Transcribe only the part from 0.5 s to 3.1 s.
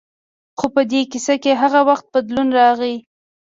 خو په دې کیسه کې هغه وخت بدلون راغی.